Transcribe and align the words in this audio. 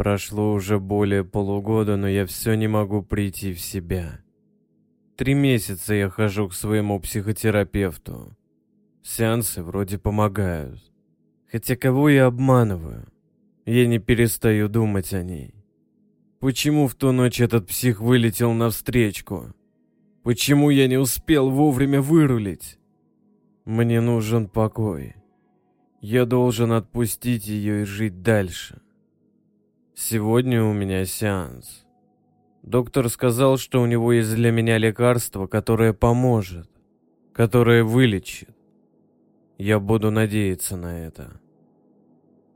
Прошло 0.00 0.54
уже 0.54 0.80
более 0.80 1.24
полугода, 1.24 1.98
но 1.98 2.08
я 2.08 2.24
все 2.24 2.54
не 2.54 2.68
могу 2.68 3.02
прийти 3.02 3.52
в 3.52 3.60
себя. 3.60 4.22
Три 5.14 5.34
месяца 5.34 5.92
я 5.92 6.08
хожу 6.08 6.48
к 6.48 6.54
своему 6.54 6.98
психотерапевту. 7.00 8.34
Сеансы 9.02 9.62
вроде 9.62 9.98
помогают. 9.98 10.80
Хотя 11.52 11.76
кого 11.76 12.08
я 12.08 12.24
обманываю? 12.24 13.08
Я 13.66 13.86
не 13.86 13.98
перестаю 13.98 14.70
думать 14.70 15.12
о 15.12 15.22
ней. 15.22 15.54
Почему 16.38 16.88
в 16.88 16.94
ту 16.94 17.12
ночь 17.12 17.38
этот 17.38 17.66
псих 17.66 18.00
вылетел 18.00 18.54
навстречку? 18.54 19.52
Почему 20.22 20.70
я 20.70 20.88
не 20.88 20.96
успел 20.96 21.50
вовремя 21.50 22.00
вырулить? 22.00 22.78
Мне 23.66 24.00
нужен 24.00 24.48
покой. 24.48 25.16
Я 26.00 26.24
должен 26.24 26.72
отпустить 26.72 27.46
ее 27.46 27.82
и 27.82 27.84
жить 27.84 28.22
дальше. 28.22 28.80
Сегодня 30.02 30.64
у 30.64 30.72
меня 30.72 31.04
сеанс. 31.04 31.84
Доктор 32.62 33.10
сказал, 33.10 33.58
что 33.58 33.82
у 33.82 33.86
него 33.86 34.14
есть 34.14 34.34
для 34.34 34.50
меня 34.50 34.78
лекарство, 34.78 35.46
которое 35.46 35.92
поможет, 35.92 36.70
которое 37.34 37.84
вылечит. 37.84 38.48
Я 39.58 39.78
буду 39.78 40.10
надеяться 40.10 40.78
на 40.78 41.06
это. 41.06 41.38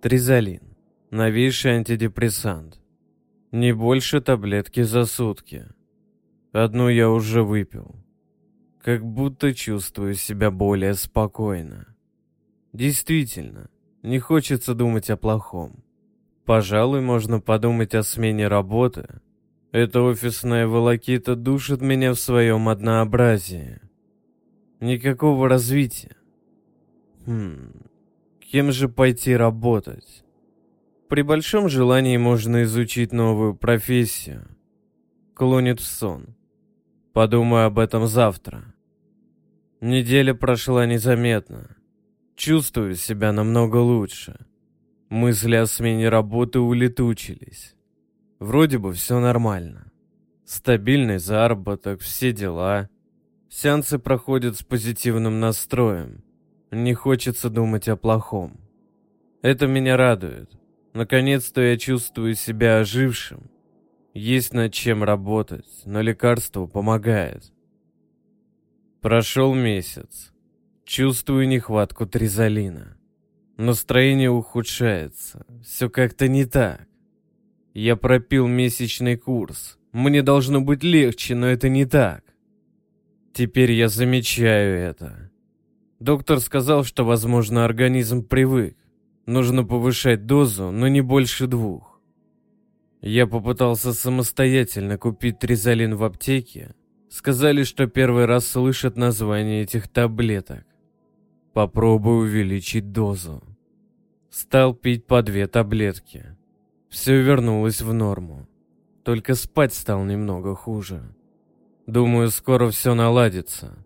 Тризолин. 0.01 0.63
Новейший 1.11 1.73
антидепрессант. 1.73 2.81
Не 3.53 3.75
больше 3.75 4.23
таблетки 4.23 4.81
за 4.81 5.05
сутки. 5.05 5.67
Одну 6.53 6.89
я 6.89 7.11
уже 7.11 7.43
выпил. 7.43 7.95
Как 8.81 9.05
будто 9.05 9.53
чувствую 9.53 10.15
себя 10.15 10.51
более 10.51 10.95
спокойно. 10.95 11.95
Действительно, 12.73 13.69
не 14.03 14.19
хочется 14.19 14.75
думать 14.75 15.11
о 15.11 15.19
плохом. 15.19 15.84
Пожалуй, 16.45 17.01
можно 17.01 17.41
подумать 17.41 17.95
о 17.95 18.03
смене 18.03 18.49
работы. 18.49 19.21
Эта 19.73 20.03
офисная 20.03 20.67
волокита 20.67 21.37
душит 21.37 21.81
меня 21.81 22.13
в 22.13 22.21
своем 22.21 22.69
однообразии. 22.69 23.81
Никакого 24.81 25.49
развития. 25.49 26.17
Хм, 27.27 27.73
кем 28.41 28.73
же 28.73 28.89
пойти 28.89 29.35
работать? 29.35 30.25
При 31.09 31.23
большом 31.23 31.69
желании 31.69 32.19
можно 32.19 32.65
изучить 32.65 33.13
новую 33.13 33.57
профессию. 33.57 34.47
Клонит 35.35 35.81
в 35.81 35.87
сон. 35.87 36.37
Подумаю 37.15 37.67
об 37.67 37.79
этом 37.79 38.07
завтра. 38.07 38.75
Неделя 39.81 40.35
прошла 40.35 40.85
незаметно. 40.87 41.77
Чувствую 42.37 42.97
себя 42.97 43.33
намного 43.33 43.77
лучше. 43.77 44.47
Мысли 45.15 45.55
о 45.55 45.67
смене 45.67 46.09
работы 46.09 46.59
улетучились. 46.59 47.77
Вроде 48.41 48.79
бы 48.79 48.93
все 48.93 49.21
нормально. 49.21 49.93
Стабильный 50.45 51.19
заработок, 51.19 52.01
все 52.01 52.33
дела. 52.33 52.89
Сеансы 53.49 54.01
проходят 54.01 54.57
с 54.57 54.65
позитивным 54.65 55.39
настроем. 55.39 56.25
Не 56.73 56.95
хочется 56.95 57.49
думать 57.49 57.87
о 57.87 57.95
плохом. 57.95 58.59
Это 59.41 59.69
меня 59.69 59.97
радует. 59.97 60.51
Наконец-то 60.95 61.61
я 61.61 61.77
чувствую 61.79 62.35
себя 62.35 62.81
ожившим. 62.81 63.49
Есть 64.15 64.53
над 64.53 64.73
чем 64.73 65.05
работать, 65.05 65.83
но 65.85 66.01
лекарство 66.01 66.67
помогает. 66.67 67.53
Прошел 69.01 69.55
месяц. 69.55 70.33
Чувствую 70.85 71.47
нехватку 71.47 72.05
тризолина. 72.05 72.94
Настроение 73.57 74.31
ухудшается. 74.31 75.47
Все 75.63 75.89
как-то 75.89 76.27
не 76.29 76.45
так. 76.45 76.89
Я 77.73 77.97
пропил 77.97 78.49
месячный 78.49 79.17
курс. 79.17 79.79
Мне 79.93 80.23
должно 80.23 80.61
быть 80.61 80.83
легче, 80.83 81.35
но 81.35 81.47
это 81.47 81.69
не 81.69 81.85
так. 81.85 82.25
Теперь 83.33 83.73
я 83.73 83.89
замечаю 83.89 84.79
это. 84.79 85.31
Доктор 86.01 86.41
сказал, 86.41 86.85
что, 86.85 87.05
возможно, 87.05 87.65
организм 87.65 88.25
привык. 88.25 88.77
Нужно 89.27 89.65
повышать 89.65 90.27
дозу, 90.27 90.71
но 90.71 90.89
не 90.89 91.01
больше 91.01 91.47
двух. 91.47 92.01
Я 93.01 93.27
попытался 93.27 93.93
самостоятельно 93.93 94.99
купить 94.99 95.39
тризолин 95.39 95.95
в 95.95 96.05
аптеке. 96.05 96.75
Сказали, 97.09 97.63
что 97.63 97.87
первый 97.87 98.25
раз 98.25 98.47
слышат 98.47 98.97
название 98.97 99.63
этих 99.63 99.89
таблеток. 99.89 100.65
Попробую 101.53 102.23
увеличить 102.23 102.91
дозу. 102.91 103.43
Стал 104.37 104.75
пить 104.75 105.07
по 105.07 105.23
две 105.23 105.47
таблетки. 105.47 106.37
Все 106.89 107.23
вернулось 107.23 107.81
в 107.81 107.93
норму. 107.93 108.49
Только 109.05 109.37
спать 109.37 109.73
стал 109.73 110.03
немного 110.03 110.57
хуже. 110.57 111.15
Думаю, 111.87 112.31
скоро 112.31 112.71
все 112.71 112.95
наладится. 112.95 113.79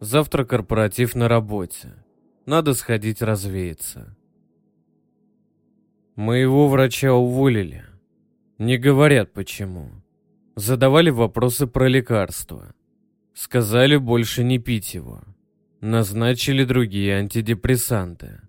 Завтра 0.00 0.46
корпоратив 0.46 1.14
на 1.14 1.28
работе. 1.28 1.92
Надо 2.46 2.72
сходить 2.72 3.20
развеяться. 3.20 4.16
Моего 6.16 6.68
врача 6.68 7.12
уволили. 7.12 7.84
Не 8.56 8.78
говорят 8.78 9.34
почему. 9.34 9.90
Задавали 10.56 11.10
вопросы 11.10 11.66
про 11.66 11.86
лекарства. 11.86 12.74
Сказали 13.34 13.96
больше 13.98 14.42
не 14.42 14.58
пить 14.58 14.94
его. 14.94 15.22
Назначили 15.82 16.64
другие 16.64 17.16
антидепрессанты. 17.18 18.40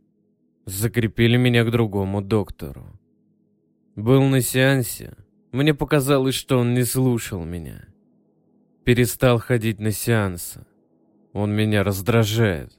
Закрепили 0.66 1.38
меня 1.38 1.66
к 1.66 1.72
другому 1.72 2.22
доктору. 2.22 2.88
Был 3.96 4.24
на 4.24 4.42
сеансе. 4.42 5.16
Мне 5.52 5.74
показалось, 5.74 6.36
что 6.36 6.58
он 6.58 6.74
не 6.74 6.84
слушал 6.84 7.44
меня. 7.44 7.86
Перестал 8.86 9.40
ходить 9.40 9.80
на 9.80 9.92
сеансы. 9.92 10.66
Он 11.34 11.52
меня 11.52 11.84
раздражает. 11.84 12.72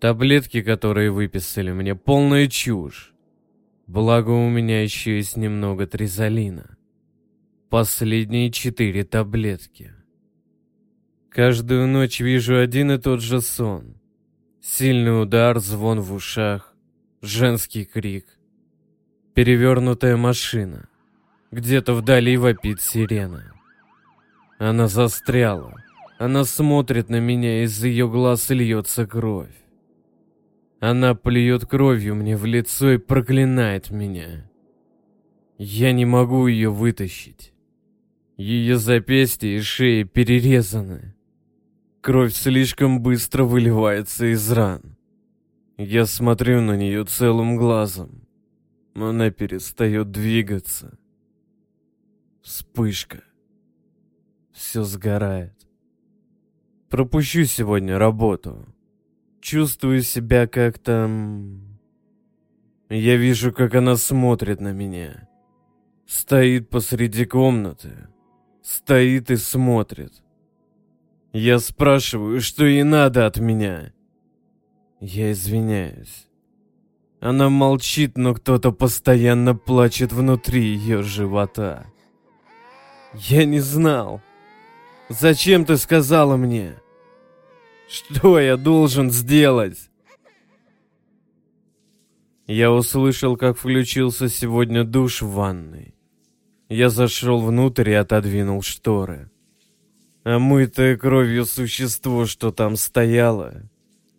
Таблетки, 0.00 0.62
которые 0.62 1.12
выписали 1.12 1.70
мне, 1.70 1.94
полная 1.94 2.48
чушь. 2.48 3.14
Благо 3.86 4.30
у 4.30 4.48
меня 4.48 4.82
еще 4.82 5.16
есть 5.16 5.36
немного 5.36 5.86
тризолина. 5.86 6.76
Последние 7.70 8.50
четыре 8.50 9.04
таблетки. 9.04 9.92
Каждую 11.30 11.86
ночь 11.86 12.20
вижу 12.20 12.58
один 12.58 12.90
и 12.90 12.98
тот 12.98 13.20
же 13.22 13.40
сон. 13.40 13.96
Сильный 14.60 15.22
удар, 15.22 15.58
звон 15.58 16.00
в 16.00 16.12
ушах, 16.12 16.71
женский 17.22 17.84
крик. 17.84 18.26
Перевернутая 19.34 20.16
машина. 20.16 20.88
Где-то 21.52 21.94
вдали 21.94 22.36
вопит 22.36 22.80
сирена. 22.80 23.52
Она 24.58 24.88
застряла. 24.88 25.74
Она 26.18 26.44
смотрит 26.44 27.08
на 27.08 27.20
меня, 27.20 27.62
из 27.62 27.82
ее 27.82 28.08
глаз 28.08 28.50
льется 28.50 29.06
кровь. 29.06 29.54
Она 30.80 31.14
плюет 31.14 31.64
кровью 31.66 32.16
мне 32.16 32.36
в 32.36 32.44
лицо 32.44 32.92
и 32.92 32.98
проклинает 32.98 33.90
меня. 33.90 34.50
Я 35.58 35.92
не 35.92 36.04
могу 36.04 36.48
ее 36.48 36.70
вытащить. 36.70 37.52
Ее 38.36 38.78
запястья 38.78 39.48
и 39.48 39.60
шея 39.60 40.04
перерезаны. 40.04 41.14
Кровь 42.00 42.34
слишком 42.34 43.00
быстро 43.00 43.44
выливается 43.44 44.32
из 44.32 44.50
ран. 44.50 44.96
Я 45.84 46.06
смотрю 46.06 46.60
на 46.60 46.76
нее 46.76 47.04
целым 47.04 47.56
глазом. 47.56 48.22
Она 48.94 49.32
перестает 49.32 50.12
двигаться. 50.12 50.96
Вспышка. 52.40 53.24
Все 54.52 54.84
сгорает. 54.84 55.54
Пропущу 56.88 57.44
сегодня 57.46 57.98
работу. 57.98 58.64
Чувствую 59.40 60.02
себя 60.02 60.46
как-то... 60.46 61.10
Я 62.88 63.16
вижу, 63.16 63.52
как 63.52 63.74
она 63.74 63.96
смотрит 63.96 64.60
на 64.60 64.72
меня. 64.72 65.28
Стоит 66.06 66.70
посреди 66.70 67.24
комнаты. 67.24 68.06
Стоит 68.62 69.32
и 69.32 69.36
смотрит. 69.36 70.22
Я 71.32 71.58
спрашиваю, 71.58 72.40
что 72.40 72.66
ей 72.66 72.84
надо 72.84 73.26
от 73.26 73.38
меня. 73.38 73.92
Я 75.04 75.32
извиняюсь. 75.32 76.28
Она 77.18 77.50
молчит, 77.50 78.16
но 78.16 78.34
кто-то 78.34 78.70
постоянно 78.70 79.56
плачет 79.56 80.12
внутри 80.12 80.62
ее 80.62 81.02
живота. 81.02 81.88
Я 83.12 83.44
не 83.44 83.58
знал. 83.58 84.22
Зачем 85.08 85.64
ты 85.64 85.76
сказала 85.76 86.36
мне? 86.36 86.76
Что 87.88 88.38
я 88.38 88.56
должен 88.56 89.10
сделать? 89.10 89.90
Я 92.46 92.70
услышал, 92.70 93.36
как 93.36 93.58
включился 93.58 94.28
сегодня 94.28 94.84
душ 94.84 95.20
в 95.20 95.32
ванной. 95.32 95.96
Я 96.68 96.90
зашел 96.90 97.40
внутрь 97.40 97.90
и 97.90 97.94
отодвинул 97.94 98.62
шторы. 98.62 99.32
А 100.22 100.38
мытое 100.38 100.96
кровью 100.96 101.44
существо, 101.44 102.24
что 102.24 102.52
там 102.52 102.76
стояло, 102.76 103.68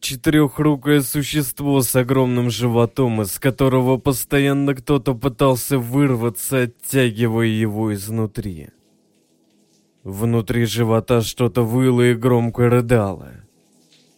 четырехрукое 0.03 1.01
существо 1.01 1.81
с 1.81 1.95
огромным 1.95 2.49
животом, 2.49 3.21
из 3.21 3.39
которого 3.39 3.97
постоянно 3.97 4.75
кто-то 4.75 5.15
пытался 5.15 5.79
вырваться, 5.79 6.63
оттягивая 6.63 7.47
его 7.47 7.93
изнутри. 7.93 8.69
Внутри 10.03 10.65
живота 10.65 11.21
что-то 11.21 11.63
выло 11.63 12.01
и 12.01 12.13
громко 12.13 12.69
рыдало. 12.69 13.31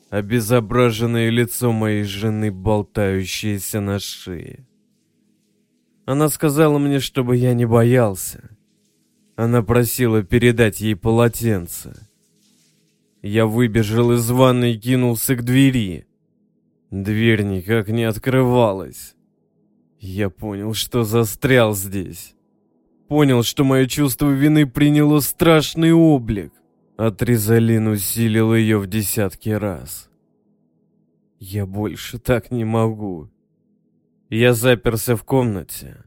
Обезображенное 0.10 1.30
лицо 1.30 1.72
моей 1.72 2.04
жены, 2.04 2.52
болтающееся 2.52 3.80
на 3.80 4.00
шее. 4.00 4.68
Она 6.06 6.30
сказала 6.30 6.80
мне, 6.80 7.00
чтобы 7.00 7.36
я 7.38 7.54
не 7.54 7.66
боялся. 7.66 8.50
Она 9.36 9.62
просила 9.62 10.24
передать 10.24 10.80
ей 10.80 10.96
полотенце. 10.96 12.05
Я 13.28 13.48
выбежал 13.48 14.12
из 14.12 14.30
ванной 14.30 14.76
и 14.76 14.78
кинулся 14.78 15.36
к 15.36 15.44
двери. 15.44 16.06
Дверь 16.92 17.42
никак 17.42 17.88
не 17.88 18.04
открывалась. 18.04 19.16
Я 20.00 20.30
понял, 20.30 20.76
что 20.76 21.04
застрял 21.04 21.74
здесь. 21.74 22.36
Понял, 23.08 23.42
что 23.42 23.64
мое 23.64 23.88
чувство 23.88 24.30
вины 24.30 24.68
приняло 24.68 25.22
страшный 25.22 25.92
облик. 25.92 26.54
Атрезалин 26.98 27.88
усилил 27.88 28.54
ее 28.54 28.78
в 28.78 28.86
десятки 28.86 29.50
раз. 29.50 30.08
Я 31.40 31.66
больше 31.66 32.20
так 32.20 32.52
не 32.52 32.64
могу. 32.64 33.32
Я 34.30 34.54
заперся 34.54 35.16
в 35.16 35.24
комнате. 35.24 36.04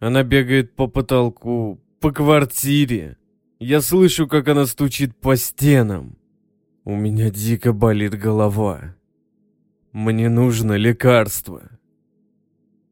Она 0.00 0.24
бегает 0.24 0.74
по 0.74 0.88
потолку, 0.88 1.80
по 2.00 2.10
квартире. 2.10 3.18
Я 3.60 3.80
слышу, 3.80 4.26
как 4.26 4.48
она 4.48 4.66
стучит 4.66 5.14
по 5.20 5.36
стенам. 5.36 6.18
У 6.88 6.94
меня 6.94 7.30
дико 7.30 7.72
болит 7.72 8.16
голова. 8.16 8.94
Мне 9.90 10.28
нужно 10.28 10.74
лекарство. 10.74 11.68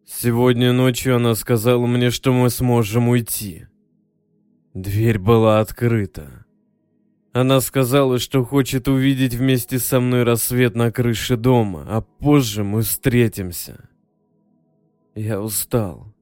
Сегодня 0.04 0.72
ночью 0.72 1.14
она 1.14 1.36
сказала 1.36 1.86
мне, 1.86 2.10
что 2.10 2.32
мы 2.32 2.50
сможем 2.50 3.08
уйти. 3.08 3.68
Дверь 4.74 5.20
была 5.20 5.60
открыта. 5.60 6.44
Она 7.32 7.60
сказала, 7.60 8.18
что 8.18 8.44
хочет 8.44 8.88
увидеть 8.88 9.34
вместе 9.34 9.78
со 9.78 10.00
мной 10.00 10.24
рассвет 10.24 10.74
на 10.74 10.90
крыше 10.90 11.36
дома, 11.36 11.86
а 11.88 12.00
позже 12.00 12.64
мы 12.64 12.82
встретимся. 12.82 13.88
Я 15.14 15.40
устал, 15.40 16.12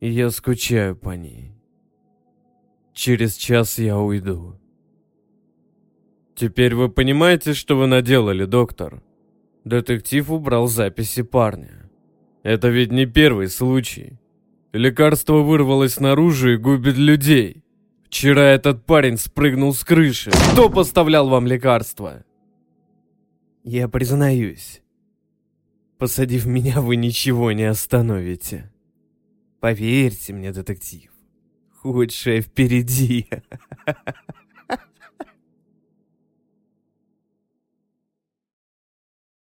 и 0.00 0.10
я 0.10 0.30
скучаю 0.30 0.96
по 0.96 1.10
ней. 1.10 1.54
Через 2.92 3.36
час 3.36 3.78
я 3.78 4.00
уйду. 4.00 4.58
Теперь 6.34 6.74
вы 6.74 6.88
понимаете, 6.88 7.54
что 7.54 7.76
вы 7.76 7.86
наделали, 7.86 8.44
доктор? 8.44 9.02
Детектив 9.64 10.30
убрал 10.30 10.66
записи 10.66 11.22
парня. 11.22 11.90
Это 12.42 12.68
ведь 12.68 12.90
не 12.90 13.06
первый 13.06 13.48
случай. 13.48 14.18
Лекарство 14.72 15.38
вырвалось 15.42 16.00
наружу 16.00 16.54
и 16.54 16.56
губит 16.56 16.96
людей. 16.96 17.62
Вчера 18.04 18.42
этот 18.42 18.84
парень 18.84 19.18
спрыгнул 19.18 19.74
с 19.74 19.84
крыши. 19.84 20.30
Кто 20.52 20.68
поставлял 20.68 21.28
вам 21.28 21.46
лекарство? 21.46 22.24
Я 23.64 23.88
признаюсь. 23.88 24.82
Посадив 25.98 26.46
меня, 26.46 26.80
вы 26.80 26.96
ничего 26.96 27.52
не 27.52 27.64
остановите. 27.64 28.72
Поверьте 29.60 30.32
мне, 30.32 30.52
детектив. 30.52 31.10
Худшее 31.80 32.40
впереди. 32.40 33.28